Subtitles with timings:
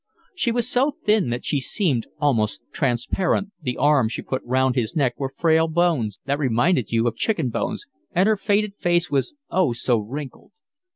[0.33, 4.95] She was so thin that she seemed almost transparent, the arms she put round his
[4.95, 9.35] neck were frail bones that reminded you of chicken bones, and her faded face was
[9.51, 9.73] oh!
[9.73, 10.53] so wrinkled.